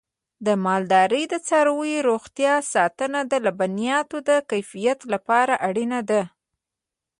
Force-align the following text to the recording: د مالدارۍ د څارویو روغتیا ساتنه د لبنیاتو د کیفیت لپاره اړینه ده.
د 0.45 0.47
مالدارۍ 0.65 1.23
د 1.29 1.35
څارویو 1.47 2.05
روغتیا 2.09 2.53
ساتنه 2.73 3.19
د 3.31 3.33
لبنیاتو 3.45 4.17
د 4.29 4.31
کیفیت 4.51 4.99
لپاره 5.13 5.53
اړینه 5.67 5.99
ده. 6.09 6.21